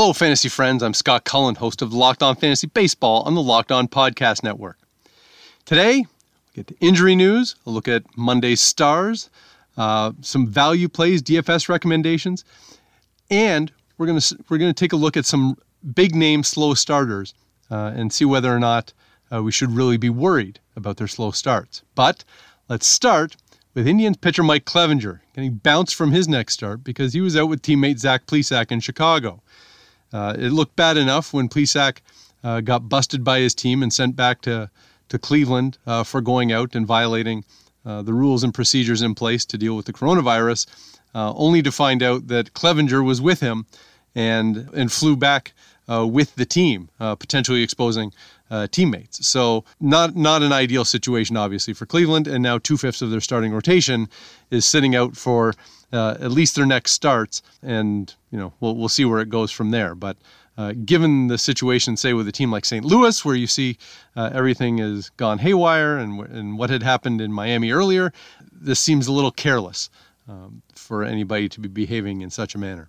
Hello, 0.00 0.14
fantasy 0.14 0.48
friends. 0.48 0.82
I'm 0.82 0.94
Scott 0.94 1.24
Cullen, 1.24 1.56
host 1.56 1.82
of 1.82 1.92
Locked 1.92 2.22
On 2.22 2.34
Fantasy 2.34 2.66
Baseball 2.66 3.22
on 3.24 3.34
the 3.34 3.42
Locked 3.42 3.70
On 3.70 3.86
Podcast 3.86 4.42
Network. 4.42 4.78
Today, 5.66 5.98
we 5.98 6.06
get 6.54 6.68
to 6.68 6.74
injury 6.80 7.14
news, 7.14 7.54
a 7.66 7.70
look 7.70 7.86
at 7.86 8.04
Monday's 8.16 8.62
stars, 8.62 9.28
uh, 9.76 10.12
some 10.22 10.46
value 10.46 10.88
plays, 10.88 11.20
DFS 11.20 11.68
recommendations, 11.68 12.46
and 13.30 13.70
we're 13.98 14.06
gonna 14.06 14.22
we're 14.48 14.56
gonna 14.56 14.72
take 14.72 14.94
a 14.94 14.96
look 14.96 15.18
at 15.18 15.26
some 15.26 15.58
big 15.92 16.14
name 16.14 16.44
slow 16.44 16.72
starters 16.72 17.34
uh, 17.70 17.92
and 17.94 18.10
see 18.10 18.24
whether 18.24 18.50
or 18.50 18.58
not 18.58 18.94
uh, 19.30 19.42
we 19.42 19.52
should 19.52 19.70
really 19.70 19.98
be 19.98 20.08
worried 20.08 20.60
about 20.76 20.96
their 20.96 21.08
slow 21.08 21.30
starts. 21.30 21.82
But 21.94 22.24
let's 22.70 22.86
start 22.86 23.36
with 23.74 23.86
Indians 23.86 24.16
pitcher 24.16 24.42
Mike 24.42 24.64
Clevinger 24.64 25.20
getting 25.34 25.56
bounced 25.56 25.94
from 25.94 26.12
his 26.12 26.26
next 26.26 26.54
start 26.54 26.82
because 26.82 27.12
he 27.12 27.20
was 27.20 27.36
out 27.36 27.50
with 27.50 27.60
teammate 27.60 27.98
Zach 27.98 28.24
Plesac 28.24 28.72
in 28.72 28.80
Chicago. 28.80 29.42
Uh, 30.12 30.34
it 30.38 30.50
looked 30.50 30.76
bad 30.76 30.96
enough 30.96 31.32
when 31.32 31.48
Plesac 31.48 31.98
uh, 32.42 32.60
got 32.60 32.88
busted 32.88 33.22
by 33.22 33.40
his 33.40 33.54
team 33.54 33.82
and 33.82 33.92
sent 33.92 34.16
back 34.16 34.40
to, 34.42 34.70
to 35.08 35.18
Cleveland 35.18 35.78
uh, 35.86 36.02
for 36.04 36.20
going 36.20 36.52
out 36.52 36.74
and 36.74 36.86
violating 36.86 37.44
uh, 37.84 38.02
the 38.02 38.12
rules 38.12 38.44
and 38.44 38.52
procedures 38.52 39.02
in 39.02 39.14
place 39.14 39.44
to 39.46 39.58
deal 39.58 39.76
with 39.76 39.86
the 39.86 39.92
coronavirus, 39.92 40.66
uh, 41.14 41.32
only 41.34 41.62
to 41.62 41.72
find 41.72 42.02
out 42.02 42.28
that 42.28 42.52
Clevinger 42.54 43.04
was 43.04 43.20
with 43.20 43.40
him 43.40 43.66
and, 44.14 44.68
and 44.74 44.92
flew 44.92 45.16
back 45.16 45.52
uh, 45.88 46.06
with 46.06 46.34
the 46.36 46.44
team, 46.44 46.88
potentially 46.98 47.62
exposing 47.62 48.12
teammates. 48.70 49.26
So 49.26 49.64
not 49.80 50.14
not 50.14 50.42
an 50.42 50.52
ideal 50.52 50.84
situation, 50.84 51.36
obviously, 51.36 51.74
for 51.74 51.86
Cleveland. 51.86 52.28
And 52.28 52.42
now 52.42 52.58
two 52.58 52.76
fifths 52.76 53.02
of 53.02 53.10
their 53.10 53.20
starting 53.20 53.52
rotation 53.52 54.08
is 54.50 54.64
sitting 54.64 54.94
out 54.94 55.16
for 55.16 55.54
uh, 55.92 56.16
at 56.20 56.30
least 56.30 56.54
their 56.54 56.66
next 56.66 56.92
starts, 56.92 57.42
and 57.62 58.14
you 58.30 58.38
know 58.38 58.52
we'll 58.60 58.76
we'll 58.76 58.88
see 58.88 59.04
where 59.04 59.20
it 59.20 59.28
goes 59.28 59.50
from 59.50 59.70
there. 59.70 59.94
But 59.94 60.16
uh, 60.56 60.74
given 60.84 61.28
the 61.28 61.38
situation, 61.38 61.96
say 61.96 62.12
with 62.12 62.28
a 62.28 62.32
team 62.32 62.50
like 62.50 62.64
St. 62.64 62.84
Louis, 62.84 63.24
where 63.24 63.34
you 63.34 63.46
see 63.46 63.78
uh, 64.16 64.30
everything 64.32 64.78
has 64.78 65.10
gone 65.10 65.38
haywire, 65.38 65.98
and 65.98 66.20
and 66.26 66.58
what 66.58 66.70
had 66.70 66.82
happened 66.82 67.20
in 67.20 67.32
Miami 67.32 67.72
earlier, 67.72 68.12
this 68.52 68.80
seems 68.80 69.06
a 69.06 69.12
little 69.12 69.30
careless 69.30 69.90
um, 70.28 70.62
for 70.74 71.02
anybody 71.02 71.48
to 71.48 71.60
be 71.60 71.68
behaving 71.68 72.20
in 72.20 72.30
such 72.30 72.54
a 72.54 72.58
manner. 72.58 72.88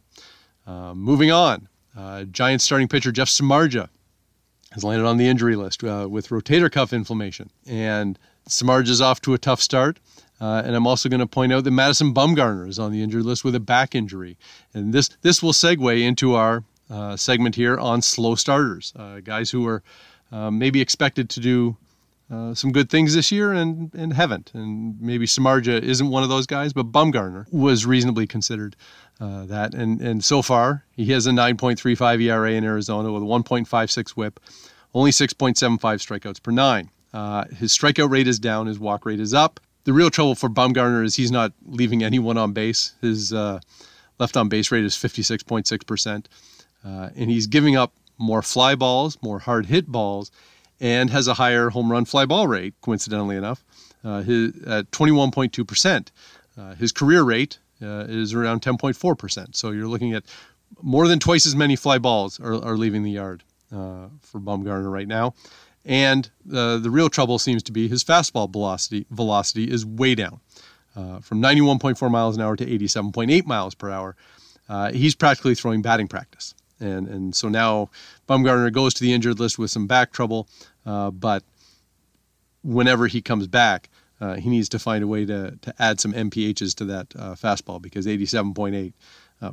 Uh, 0.67 0.93
moving 0.93 1.31
on, 1.31 1.67
uh, 1.97 2.23
Giants 2.25 2.63
starting 2.63 2.87
pitcher 2.87 3.11
Jeff 3.11 3.29
Samardzija 3.29 3.89
has 4.71 4.83
landed 4.83 5.05
on 5.05 5.17
the 5.17 5.27
injury 5.27 5.55
list 5.55 5.83
uh, 5.83 6.07
with 6.09 6.29
rotator 6.29 6.71
cuff 6.71 6.93
inflammation, 6.93 7.49
and 7.65 8.17
Samardzija 8.49 8.89
is 8.89 9.01
off 9.01 9.21
to 9.21 9.33
a 9.33 9.37
tough 9.37 9.61
start. 9.61 9.99
Uh, 10.41 10.63
and 10.65 10.75
I'm 10.75 10.87
also 10.87 11.07
going 11.07 11.19
to 11.19 11.27
point 11.27 11.53
out 11.53 11.63
that 11.65 11.71
Madison 11.71 12.13
Bumgarner 12.15 12.67
is 12.67 12.79
on 12.79 12.91
the 12.91 13.03
injured 13.03 13.23
list 13.23 13.43
with 13.43 13.53
a 13.53 13.59
back 13.59 13.93
injury. 13.93 14.37
And 14.73 14.91
this, 14.91 15.09
this 15.21 15.43
will 15.43 15.53
segue 15.53 16.01
into 16.01 16.33
our 16.33 16.63
uh, 16.89 17.15
segment 17.15 17.55
here 17.55 17.77
on 17.77 18.01
slow 18.01 18.33
starters, 18.33 18.91
uh, 18.95 19.19
guys 19.19 19.51
who 19.51 19.67
are 19.67 19.83
uh, 20.31 20.49
maybe 20.49 20.81
expected 20.81 21.29
to 21.29 21.39
do 21.39 21.77
uh, 22.31 22.55
some 22.55 22.71
good 22.71 22.89
things 22.89 23.13
this 23.13 23.31
year 23.31 23.53
and, 23.53 23.93
and 23.93 24.13
haven't. 24.13 24.51
And 24.55 24.99
maybe 24.99 25.27
Samardzija 25.27 25.83
isn't 25.83 26.09
one 26.09 26.23
of 26.23 26.29
those 26.29 26.47
guys, 26.47 26.73
but 26.73 26.91
Bumgarner 26.91 27.45
was 27.53 27.85
reasonably 27.85 28.25
considered 28.25 28.75
uh, 29.19 29.45
that. 29.45 29.75
And, 29.75 30.01
and 30.01 30.23
so 30.23 30.41
far, 30.41 30.85
he 30.91 31.05
has 31.11 31.27
a 31.27 31.31
9.35 31.31 32.23
ERA 32.23 32.51
in 32.53 32.63
Arizona 32.63 33.11
with 33.11 33.21
a 33.21 33.25
1.56 33.27 34.09
whip, 34.11 34.39
only 34.95 35.11
6.75 35.11 35.79
strikeouts 35.79 36.41
per 36.41 36.51
nine. 36.51 36.89
his 37.57 37.77
strikeout 37.77 38.09
rate 38.09 38.27
is 38.27 38.39
down, 38.39 38.65
his 38.65 38.79
walk 38.79 39.05
rate 39.05 39.19
is 39.19 39.35
up 39.35 39.59
the 39.83 39.93
real 39.93 40.09
trouble 40.09 40.35
for 40.35 40.49
Bumgarner 40.49 41.03
is 41.03 41.15
he's 41.15 41.31
not 41.31 41.53
leaving 41.65 42.03
anyone 42.03 42.37
on 42.37 42.53
base. 42.53 42.93
His 43.01 43.33
uh, 43.33 43.59
left 44.19 44.37
on 44.37 44.49
base 44.49 44.71
rate 44.71 44.83
is 44.83 44.95
56.6%. 44.95 46.25
Uh, 46.83 47.09
and 47.15 47.29
he's 47.29 47.47
giving 47.47 47.75
up 47.75 47.93
more 48.17 48.41
fly 48.41 48.75
balls, 48.75 49.17
more 49.21 49.39
hard 49.39 49.65
hit 49.67 49.87
balls, 49.87 50.31
and 50.79 51.09
has 51.09 51.27
a 51.27 51.35
higher 51.35 51.69
home 51.69 51.91
run 51.91 52.05
fly 52.05 52.25
ball 52.25 52.47
rate, 52.47 52.73
coincidentally 52.81 53.35
enough, 53.35 53.63
uh, 54.03 54.21
his, 54.21 54.55
at 54.63 54.89
21.2%. 54.91 56.07
Uh, 56.57 56.75
his 56.75 56.91
career 56.91 57.23
rate 57.23 57.59
uh, 57.81 58.05
is 58.07 58.33
around 58.33 58.61
10.4%. 58.61 59.55
So 59.55 59.71
you're 59.71 59.87
looking 59.87 60.13
at 60.13 60.23
more 60.81 61.07
than 61.07 61.19
twice 61.19 61.45
as 61.45 61.55
many 61.55 61.75
fly 61.75 61.97
balls 61.97 62.39
are, 62.39 62.53
are 62.63 62.77
leaving 62.77 63.03
the 63.03 63.11
yard 63.11 63.43
uh, 63.71 64.07
for 64.21 64.39
Bumgarner 64.39 64.91
right 64.91 65.07
now. 65.07 65.33
And 65.85 66.29
uh, 66.53 66.77
the 66.77 66.91
real 66.91 67.09
trouble 67.09 67.39
seems 67.39 67.63
to 67.63 67.71
be 67.71 67.87
his 67.87 68.03
fastball 68.03 68.51
velocity 68.51 69.05
velocity 69.09 69.69
is 69.69 69.85
way 69.85 70.15
down, 70.15 70.39
uh, 70.95 71.19
from 71.19 71.41
91.4 71.41 72.11
miles 72.11 72.35
an 72.35 72.43
hour 72.43 72.55
to 72.55 72.65
87.8 72.65 73.45
miles 73.45 73.73
per 73.73 73.89
hour. 73.89 74.15
Uh, 74.69 74.91
he's 74.91 75.15
practically 75.15 75.55
throwing 75.55 75.81
batting 75.81 76.07
practice, 76.07 76.53
and 76.79 77.07
and 77.07 77.35
so 77.35 77.49
now 77.49 77.89
Bumgarner 78.29 78.71
goes 78.71 78.93
to 78.95 79.01
the 79.01 79.11
injured 79.11 79.39
list 79.39 79.57
with 79.57 79.71
some 79.71 79.87
back 79.87 80.11
trouble, 80.11 80.47
uh, 80.85 81.11
but 81.11 81.43
whenever 82.63 83.07
he 83.07 83.21
comes 83.21 83.47
back. 83.47 83.89
Uh, 84.19 84.35
he 84.35 84.49
needs 84.51 84.69
to 84.69 84.77
find 84.77 85.03
a 85.03 85.07
way 85.07 85.25
to, 85.25 85.57
to 85.63 85.73
add 85.79 85.99
some 85.99 86.13
MPHs 86.13 86.75
to 86.75 86.85
that 86.85 87.07
uh, 87.15 87.33
fastball 87.33 87.81
because 87.81 88.05
87.8 88.05 88.93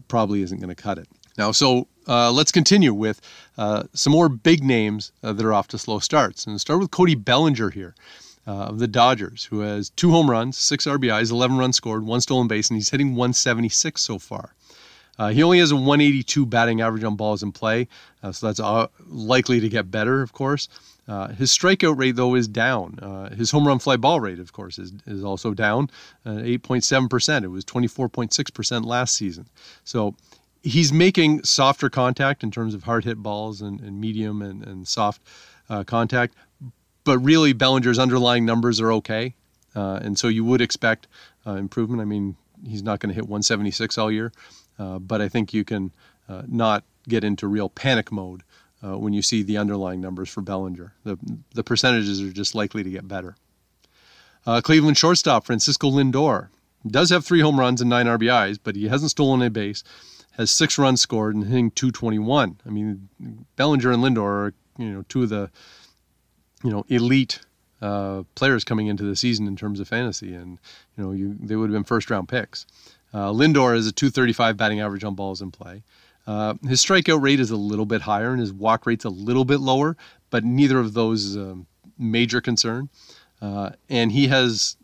probably 0.09 0.43
isn't 0.43 0.59
going 0.59 0.69
to 0.69 0.75
cut 0.75 0.99
it. 0.99 1.09
Now, 1.39 1.53
so 1.53 1.87
uh, 2.09 2.33
let's 2.33 2.51
continue 2.51 2.93
with 2.93 3.21
uh, 3.57 3.85
some 3.95 4.13
more 4.13 4.29
big 4.29 4.65
names 4.65 5.13
uh, 5.23 5.33
that 5.33 5.47
are 5.47 5.55
off 5.55 5.69
to 5.69 5.79
slow 5.79 6.01
starts. 6.01 6.47
And 6.47 6.61
start 6.61 6.81
with 6.81 6.91
Cody 6.91 7.15
Bellinger 7.15 7.71
here 7.71 7.95
uh, 8.47 8.65
of 8.65 8.81
the 8.81 8.89
Dodgers, 8.89 9.45
who 9.45 9.61
has 9.61 9.91
two 9.91 10.11
home 10.11 10.29
runs, 10.29 10.59
six 10.59 10.85
RBIs, 10.87 11.31
11 11.31 11.57
runs 11.57 11.77
scored, 11.77 12.05
one 12.05 12.21
stolen 12.21 12.49
base, 12.49 12.69
and 12.69 12.77
he's 12.77 12.91
hitting 12.91 13.11
176 13.11 14.03
so 14.03 14.19
far. 14.19 14.55
Uh, 15.19 15.29
he 15.29 15.43
only 15.43 15.59
has 15.59 15.71
a 15.73 15.77
182 15.77 16.47
batting 16.47 16.81
average 16.81 17.03
on 17.03 17.17
balls 17.17 17.43
in 17.43 17.51
play, 17.51 17.89
uh, 18.23 18.31
so 18.31 18.47
that's 18.47 18.91
likely 19.09 19.59
to 19.59 19.69
get 19.69 19.91
better, 19.91 20.23
of 20.23 20.33
course. 20.33 20.69
Uh, 21.09 21.29
his 21.29 21.51
strikeout 21.51 21.99
rate, 21.99 22.17
though, 22.17 22.35
is 22.35 22.47
down. 22.47 22.99
Uh, 23.01 23.35
his 23.35 23.51
home 23.51 23.67
run 23.67 23.79
fly 23.79 23.97
ball 23.97 24.21
rate, 24.21 24.39
of 24.39 24.53
course, 24.53 24.79
is, 24.79 24.93
is 25.07 25.25
also 25.25 25.55
down, 25.55 25.89
uh, 26.27 26.33
8.7%. 26.33 27.45
It 27.45 27.49
was 27.49 27.65
24.6% 27.65 28.85
last 28.85 29.17
season. 29.17 29.49
So 29.85 30.15
he's 30.69 30.93
making 30.93 31.43
softer 31.45 31.89
contact 31.89 32.43
in 32.43 32.51
terms 32.51 32.75
of 32.75 32.83
hard 32.83 33.05
hit 33.05 33.17
balls 33.19 33.63
and, 33.63 33.81
and 33.81 34.01
medium 34.01 34.43
and, 34.43 34.63
and 34.65 34.87
soft 34.87 35.23
uh, 35.71 35.83
contact. 35.83 36.35
But 37.05 37.19
really, 37.19 37.55
Bellinger's 37.55 37.99
underlying 37.99 38.45
numbers 38.45 38.81
are 38.81 38.93
okay. 38.93 39.35
Uh, 39.75 39.99
and 40.03 40.19
so 40.19 40.29
you 40.29 40.45
would 40.45 40.61
expect 40.61 41.07
uh, 41.47 41.53
improvement. 41.53 42.03
I 42.03 42.05
mean, 42.05 42.37
he's 42.67 42.83
not 42.83 43.01
going 43.01 43.09
to 43.09 43.15
hit 43.15 43.25
176 43.25 43.97
all 43.97 44.13
year, 44.13 44.31
uh, 44.79 44.99
but 44.99 45.23
I 45.23 45.29
think 45.29 45.55
you 45.55 45.65
can 45.65 45.91
uh, 46.29 46.43
not 46.47 46.85
get 47.09 47.25
into 47.25 47.47
real 47.47 47.71
panic 47.71 48.13
mode 48.13 48.43
uh, 48.85 48.99
when 48.99 49.15
you 49.15 49.23
see 49.23 49.43
the 49.43 49.57
underlying 49.57 50.01
numbers 50.01 50.29
for 50.29 50.43
Bellinger. 50.43 50.93
The, 51.05 51.19
the 51.55 51.65
percentages 51.65 52.21
are 52.21 52.31
just 52.31 52.55
likely 52.55 52.83
to 52.83 52.91
get 52.91 53.09
better. 53.09 53.37
Cleveland 54.63 54.97
shortstop 54.97 55.45
Francisco 55.45 55.91
Lindor 55.91 56.49
does 56.87 57.11
have 57.11 57.23
three 57.23 57.41
home 57.41 57.61
runs 57.61 57.83
and 57.83 57.91
nine 57.91 58.07
RBIs, 58.07 58.59
but 58.63 58.77
he 58.77 58.89
hasn't 58.89 59.11
stolen 59.11 59.43
a 59.43 59.51
base 59.51 59.85
has 60.39 60.51
six 60.51 60.79
runs 60.79 61.01
scored 61.01 61.35
and 61.35 61.45
hitting 61.45 61.71
221. 61.73 62.61
I 62.65 62.71
mean, 62.71 63.09
Bellinger 63.57 63.93
and 63.93 64.03
Lindor 64.03 64.23
are 64.23 64.55
you 64.79 64.91
know 64.91 65.05
two 65.09 65.25
of 65.25 65.29
the 65.29 65.51
you 66.65 66.71
know 66.71 66.85
elite 66.89 67.41
uh, 67.83 68.23
players 68.35 68.65
coming 68.65 68.87
into 68.87 69.05
the 69.05 69.17
season 69.17 69.47
in 69.47 69.57
terms 69.57 69.81
of 69.81 69.89
fantasy, 69.89 70.35
and 70.35 70.59
you 70.97 71.05
know 71.05 71.13
you 71.13 71.37
they 71.41 71.57
would 71.57 71.71
have 71.71 71.75
been 71.75 71.85
first 71.85 72.09
round 72.11 72.29
picks. 72.29 72.65
Uh, 73.13 73.31
Lindor 73.31 73.77
is 73.77 73.87
a 73.87 73.93
235 73.93 74.57
batting 74.57 74.81
average 74.81 75.05
on 75.05 75.15
balls 75.15 75.43
in 75.43 75.51
play. 75.51 75.83
Uh, 76.27 76.55
his 76.69 76.85
strikeout 76.85 77.23
rate 77.23 77.41
is 77.41 77.51
a 77.51 77.57
little 77.57 77.87
bit 77.87 78.03
higher 78.03 78.33
and 78.33 78.41
his 78.41 78.53
walk 78.53 78.85
rate's 78.85 79.07
a 79.07 79.11
little 79.11 79.47
bit 79.47 79.61
lower, 79.61 79.97
but 80.29 80.45
neither 80.45 80.79
of 80.79 80.93
those 80.93 81.25
is 81.25 81.37
a 81.37 81.57
major 81.99 82.43
concern. 82.43 82.91
Uh, 83.41 83.71
and 83.89 84.13
he 84.13 84.29
has 84.29 84.77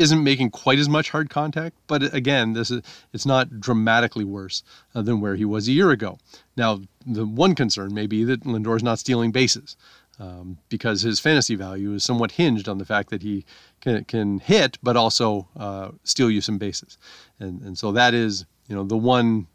isn't 0.00 0.24
making 0.24 0.50
quite 0.50 0.78
as 0.78 0.88
much 0.88 1.10
hard 1.10 1.28
contact, 1.28 1.76
but 1.86 2.14
again, 2.14 2.54
this 2.54 2.70
is 2.70 2.82
it's 3.12 3.26
not 3.26 3.60
dramatically 3.60 4.24
worse 4.24 4.62
uh, 4.94 5.02
than 5.02 5.20
where 5.20 5.36
he 5.36 5.44
was 5.44 5.68
a 5.68 5.72
year 5.72 5.90
ago. 5.90 6.18
Now, 6.56 6.80
the 7.06 7.26
one 7.26 7.54
concern 7.54 7.92
may 7.92 8.06
be 8.06 8.24
that 8.24 8.44
Lindor's 8.44 8.82
not 8.82 8.98
stealing 8.98 9.30
bases. 9.30 9.76
Um, 10.18 10.58
because 10.68 11.00
his 11.00 11.18
fantasy 11.18 11.54
value 11.54 11.94
is 11.94 12.04
somewhat 12.04 12.32
hinged 12.32 12.68
on 12.68 12.76
the 12.76 12.84
fact 12.84 13.08
that 13.08 13.22
he 13.22 13.46
can, 13.80 14.04
can 14.04 14.38
hit, 14.38 14.76
but 14.82 14.94
also 14.94 15.48
uh, 15.56 15.92
steal 16.04 16.30
you 16.30 16.42
some 16.42 16.58
bases, 16.58 16.98
and 17.38 17.62
and 17.62 17.78
so 17.78 17.90
that 17.92 18.12
is 18.12 18.44
you 18.68 18.76
know 18.76 18.84
the 18.84 18.98
one 18.98 19.46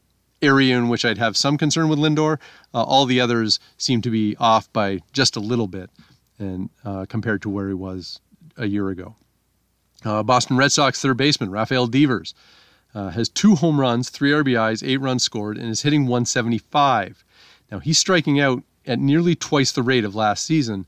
area 0.41 0.75
in 0.75 0.89
which 0.89 1.05
I'd 1.05 1.19
have 1.19 1.37
some 1.37 1.59
concern 1.59 1.87
with 1.87 1.99
Lindor. 1.99 2.39
Uh, 2.73 2.81
all 2.81 3.05
the 3.05 3.21
others 3.21 3.59
seem 3.77 4.01
to 4.01 4.09
be 4.09 4.35
off 4.39 4.73
by 4.73 5.01
just 5.13 5.35
a 5.35 5.39
little 5.39 5.67
bit, 5.67 5.91
and 6.39 6.71
uh, 6.83 7.05
compared 7.07 7.43
to 7.43 7.49
where 7.49 7.67
he 7.67 7.75
was 7.75 8.19
a 8.57 8.65
year 8.65 8.89
ago. 8.89 9.15
Uh, 10.05 10.23
Boston 10.23 10.55
Red 10.55 10.71
Sox 10.71 11.01
third 11.01 11.17
baseman 11.17 11.49
Rafael 11.49 11.87
Devers 11.87 12.33
uh, 12.93 13.09
has 13.09 13.27
two 13.27 13.55
home 13.55 13.79
runs, 13.79 14.09
three 14.09 14.31
RBIs, 14.31 14.87
eight 14.87 14.97
runs 14.97 15.23
scored, 15.23 15.57
and 15.57 15.69
is 15.69 15.81
hitting 15.81 16.03
175. 16.03 17.25
Now 17.71 17.79
he's 17.79 17.97
striking 17.97 18.39
out 18.39 18.63
at 18.85 18.99
nearly 18.99 19.35
twice 19.35 19.71
the 19.71 19.81
rate 19.81 20.05
of 20.05 20.15
last 20.15 20.45
season, 20.45 20.85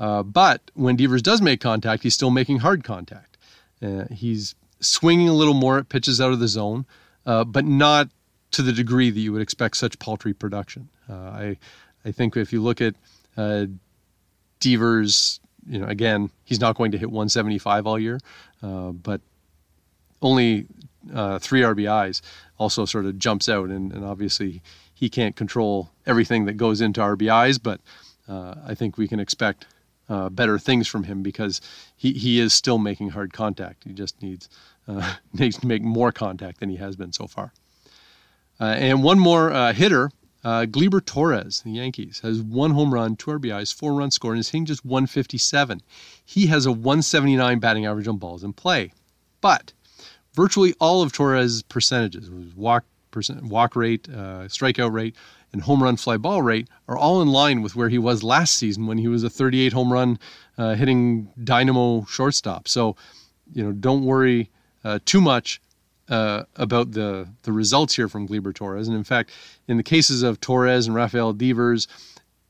uh, 0.00 0.22
but 0.22 0.70
when 0.74 0.96
Devers 0.96 1.22
does 1.22 1.42
make 1.42 1.60
contact, 1.60 2.02
he's 2.02 2.14
still 2.14 2.30
making 2.30 2.58
hard 2.58 2.82
contact. 2.82 3.36
Uh, 3.82 4.06
he's 4.10 4.54
swinging 4.80 5.28
a 5.28 5.34
little 5.34 5.54
more 5.54 5.78
at 5.78 5.88
pitches 5.90 6.20
out 6.20 6.32
of 6.32 6.40
the 6.40 6.48
zone, 6.48 6.86
uh, 7.26 7.44
but 7.44 7.64
not 7.64 8.08
to 8.50 8.62
the 8.62 8.72
degree 8.72 9.10
that 9.10 9.20
you 9.20 9.32
would 9.32 9.42
expect 9.42 9.76
such 9.76 9.98
paltry 9.98 10.32
production. 10.32 10.88
Uh, 11.08 11.14
I, 11.14 11.56
I 12.04 12.12
think 12.12 12.36
if 12.36 12.52
you 12.52 12.62
look 12.62 12.80
at 12.80 12.94
Devers, 14.60 15.40
you 15.66 15.78
know, 15.78 15.86
again, 15.86 16.30
he's 16.44 16.60
not 16.60 16.76
going 16.76 16.92
to 16.92 16.98
hit 16.98 17.10
175 17.10 17.86
all 17.86 17.98
year, 17.98 18.20
uh, 18.62 18.90
but 18.90 19.20
only 20.22 20.66
uh, 21.12 21.38
three 21.38 21.60
RBIs 21.60 22.22
also 22.58 22.84
sort 22.84 23.04
of 23.04 23.18
jumps 23.18 23.48
out, 23.48 23.68
and, 23.68 23.92
and, 23.92 24.04
obviously 24.04 24.62
he 24.94 25.08
can't 25.08 25.36
control 25.36 25.90
everything 26.06 26.46
that 26.46 26.54
goes 26.54 26.80
into 26.80 27.00
RBIs, 27.00 27.60
but 27.62 27.80
uh, 28.28 28.54
I 28.66 28.74
think 28.74 28.96
we 28.96 29.08
can 29.08 29.20
expect 29.20 29.66
uh, 30.08 30.28
better 30.28 30.58
things 30.58 30.86
from 30.86 31.04
him 31.04 31.22
because 31.22 31.60
he, 31.96 32.12
he 32.12 32.38
is 32.38 32.52
still 32.52 32.78
making 32.78 33.10
hard 33.10 33.32
contact. 33.32 33.84
He 33.84 33.92
just 33.92 34.20
needs 34.22 34.48
uh, 34.86 35.14
needs 35.32 35.58
to 35.58 35.66
make 35.66 35.82
more 35.82 36.12
contact 36.12 36.60
than 36.60 36.68
he 36.68 36.76
has 36.76 36.96
been 36.96 37.12
so 37.12 37.26
far. 37.26 37.52
Uh, 38.60 38.64
and 38.64 39.02
one 39.02 39.18
more 39.18 39.72
hitter, 39.72 40.10
uh, 40.44 40.66
Gleyber 40.66 41.04
Torres, 41.04 41.62
the 41.62 41.70
Yankees, 41.70 42.20
has 42.22 42.42
one 42.42 42.72
home 42.72 42.92
run, 42.92 43.16
two 43.16 43.30
RBIs, 43.30 43.72
four 43.74 43.94
runs 43.94 44.14
scored, 44.14 44.34
and 44.34 44.40
is 44.40 44.50
hitting 44.50 44.66
just 44.66 44.84
157. 44.84 45.80
He 46.24 46.46
has 46.48 46.66
a 46.66 46.72
179 46.72 47.58
batting 47.58 47.86
average 47.86 48.06
on 48.06 48.18
balls 48.18 48.44
in 48.44 48.52
play. 48.52 48.92
But 49.40 49.72
virtually 50.34 50.74
all 50.78 51.02
of 51.02 51.12
Torres' 51.12 51.62
percentages, 51.62 52.30
walk, 52.54 52.84
percent, 53.10 53.44
walk 53.44 53.74
rate, 53.74 54.06
uh, 54.10 54.48
strikeout 54.48 54.92
rate, 54.92 55.16
and 55.52 55.62
home 55.62 55.82
run 55.82 55.96
fly 55.96 56.18
ball 56.18 56.42
rate, 56.42 56.68
are 56.88 56.98
all 56.98 57.22
in 57.22 57.28
line 57.28 57.62
with 57.62 57.74
where 57.74 57.88
he 57.88 57.98
was 57.98 58.22
last 58.22 58.54
season 58.56 58.86
when 58.86 58.98
he 58.98 59.08
was 59.08 59.22
a 59.22 59.30
38 59.30 59.72
home 59.72 59.92
run 59.92 60.18
uh, 60.58 60.74
hitting 60.74 61.30
dynamo 61.42 62.04
shortstop. 62.04 62.68
So, 62.68 62.96
you 63.54 63.64
know, 63.64 63.72
don't 63.72 64.04
worry 64.04 64.50
uh, 64.82 64.98
too 65.06 65.20
much 65.20 65.60
uh, 66.08 66.44
about 66.56 66.92
the 66.92 67.28
the 67.42 67.52
results 67.52 67.96
here 67.96 68.08
from 68.08 68.28
Gleyber 68.28 68.54
Torres. 68.54 68.88
And 68.88 68.96
in 68.96 69.04
fact, 69.04 69.30
in 69.68 69.76
the 69.76 69.82
cases 69.82 70.22
of 70.22 70.40
Torres 70.40 70.86
and 70.86 70.94
Rafael 70.94 71.32
Devers, 71.32 71.88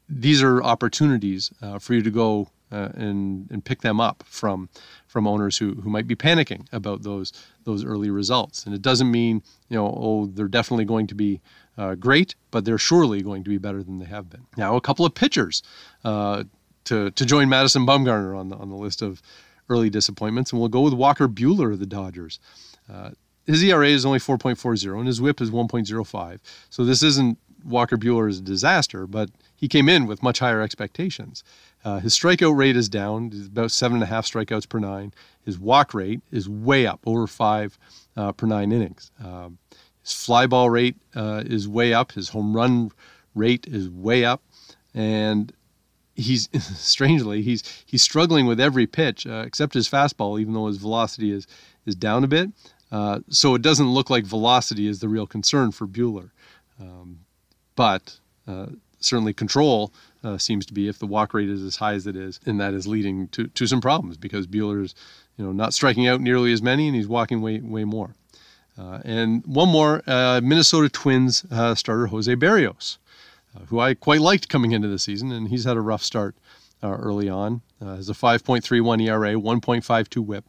these 0.08 0.42
are 0.42 0.62
opportunities 0.62 1.52
uh, 1.62 1.78
for 1.78 1.94
you 1.94 2.02
to 2.02 2.10
go 2.10 2.48
uh, 2.72 2.88
and 2.94 3.50
and 3.50 3.64
pick 3.64 3.82
them 3.82 4.00
up 4.00 4.24
from 4.26 4.68
from 5.06 5.26
owners 5.26 5.58
who 5.58 5.74
who 5.74 5.90
might 5.90 6.06
be 6.06 6.16
panicking 6.16 6.66
about 6.72 7.02
those 7.02 7.32
those 7.64 7.84
early 7.84 8.10
results. 8.10 8.64
And 8.64 8.74
it 8.74 8.82
doesn't 8.82 9.10
mean 9.10 9.42
you 9.68 9.76
know 9.76 9.86
oh 9.86 10.26
they're 10.26 10.48
definitely 10.48 10.84
going 10.84 11.06
to 11.08 11.14
be 11.14 11.40
uh, 11.76 11.94
great, 11.94 12.34
but 12.50 12.64
they're 12.64 12.78
surely 12.78 13.22
going 13.22 13.44
to 13.44 13.50
be 13.50 13.58
better 13.58 13.82
than 13.82 13.98
they 13.98 14.06
have 14.06 14.28
been. 14.30 14.46
Now 14.56 14.76
a 14.76 14.80
couple 14.80 15.06
of 15.06 15.14
pitchers 15.14 15.62
uh, 16.04 16.44
to 16.84 17.10
to 17.10 17.24
join 17.24 17.48
Madison 17.48 17.86
Bumgarner 17.86 18.36
on 18.36 18.48
the 18.48 18.56
on 18.56 18.68
the 18.68 18.76
list 18.76 19.02
of 19.02 19.22
early 19.68 19.90
disappointments, 19.90 20.52
and 20.52 20.60
we'll 20.60 20.68
go 20.68 20.82
with 20.82 20.94
Walker 20.94 21.28
Buehler 21.28 21.72
of 21.72 21.78
the 21.78 21.86
Dodgers. 21.86 22.38
Uh, 22.92 23.10
his 23.46 23.62
ERA 23.62 23.88
is 23.88 24.04
only 24.04 24.18
4.40 24.18 24.98
and 24.98 25.06
his 25.06 25.20
whip 25.20 25.40
is 25.40 25.50
1.05. 25.50 26.38
So 26.70 26.84
this 26.84 27.02
isn't 27.02 27.38
Walker 27.64 27.96
Buehler's 27.96 28.40
disaster, 28.40 29.06
but 29.06 29.30
he 29.54 29.68
came 29.68 29.88
in 29.88 30.06
with 30.06 30.22
much 30.22 30.38
higher 30.38 30.60
expectations. 30.60 31.42
Uh, 31.84 31.98
his 32.00 32.18
strikeout 32.18 32.56
rate 32.56 32.76
is 32.76 32.88
down, 32.88 33.30
about 33.46 33.70
seven 33.70 33.96
and 33.96 34.02
a 34.02 34.06
half 34.06 34.26
strikeouts 34.26 34.68
per 34.68 34.78
nine. 34.78 35.12
His 35.44 35.58
walk 35.58 35.92
rate 35.94 36.20
is 36.30 36.48
way 36.48 36.86
up, 36.86 37.00
over 37.06 37.26
five 37.26 37.78
uh, 38.16 38.32
per 38.32 38.46
nine 38.46 38.72
innings. 38.72 39.10
Um, 39.22 39.58
his 40.02 40.12
fly 40.12 40.46
ball 40.46 40.70
rate 40.70 40.96
uh, 41.14 41.42
is 41.46 41.68
way 41.68 41.92
up. 41.92 42.12
His 42.12 42.30
home 42.30 42.54
run 42.54 42.90
rate 43.34 43.66
is 43.66 43.88
way 43.88 44.24
up, 44.24 44.42
and 44.94 45.52
he's 46.14 46.48
strangely 46.78 47.42
he's 47.42 47.62
he's 47.84 48.02
struggling 48.02 48.46
with 48.46 48.60
every 48.60 48.86
pitch 48.86 49.26
uh, 49.26 49.42
except 49.46 49.74
his 49.74 49.88
fastball, 49.88 50.40
even 50.40 50.54
though 50.54 50.66
his 50.66 50.78
velocity 50.78 51.32
is 51.32 51.46
is 51.86 51.94
down 51.94 52.24
a 52.24 52.28
bit. 52.28 52.50
Uh, 52.94 53.18
so 53.28 53.56
it 53.56 53.62
doesn't 53.62 53.90
look 53.90 54.08
like 54.08 54.24
velocity 54.24 54.86
is 54.86 55.00
the 55.00 55.08
real 55.08 55.26
concern 55.26 55.72
for 55.72 55.84
Buehler. 55.84 56.30
Um, 56.80 57.18
but 57.74 58.20
uh, 58.46 58.66
certainly 59.00 59.32
control 59.32 59.92
uh, 60.22 60.38
seems 60.38 60.64
to 60.66 60.72
be 60.72 60.86
if 60.86 61.00
the 61.00 61.06
walk 61.06 61.34
rate 61.34 61.48
is 61.48 61.60
as 61.64 61.74
high 61.74 61.94
as 61.94 62.06
it 62.06 62.14
is, 62.14 62.38
and 62.46 62.60
that 62.60 62.72
is 62.72 62.86
leading 62.86 63.26
to, 63.28 63.48
to 63.48 63.66
some 63.66 63.80
problems 63.80 64.16
because 64.16 64.46
Buehler's 64.46 64.94
you 65.36 65.44
know 65.44 65.50
not 65.50 65.74
striking 65.74 66.06
out 66.06 66.20
nearly 66.20 66.52
as 66.52 66.62
many 66.62 66.86
and 66.86 66.94
he's 66.94 67.08
walking 67.08 67.42
way 67.42 67.58
way 67.58 67.82
more. 67.82 68.14
Uh, 68.78 69.00
and 69.04 69.44
one 69.44 69.68
more, 69.68 70.00
uh, 70.06 70.40
Minnesota 70.40 70.88
Twins 70.88 71.44
uh, 71.50 71.74
starter 71.74 72.06
Jose 72.06 72.32
Berrios, 72.36 72.98
who 73.66 73.80
I 73.80 73.94
quite 73.94 74.20
liked 74.20 74.48
coming 74.48 74.70
into 74.70 74.86
the 74.86 75.00
season, 75.00 75.32
and 75.32 75.48
he's 75.48 75.64
had 75.64 75.76
a 75.76 75.80
rough 75.80 76.04
start 76.04 76.36
early 76.80 77.28
on. 77.28 77.62
has 77.80 78.08
a 78.08 78.12
5.31 78.12 79.02
ERA, 79.02 79.34
1.52 79.34 80.24
WHIP. 80.24 80.44